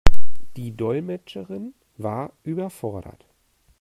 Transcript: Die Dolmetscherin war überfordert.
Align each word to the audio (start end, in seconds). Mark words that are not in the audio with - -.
Die 0.57 0.75
Dolmetscherin 0.75 1.75
war 1.97 2.33
überfordert. 2.41 3.27